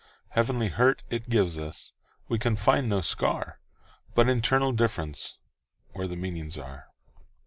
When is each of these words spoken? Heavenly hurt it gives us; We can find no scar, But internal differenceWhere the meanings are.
Heavenly 0.29 0.69
hurt 0.69 1.03
it 1.11 1.29
gives 1.29 1.59
us; 1.59 1.93
We 2.27 2.39
can 2.39 2.55
find 2.55 2.89
no 2.89 3.01
scar, 3.01 3.59
But 4.15 4.29
internal 4.29 4.73
differenceWhere 4.73 6.09
the 6.09 6.15
meanings 6.15 6.57
are. 6.57 6.87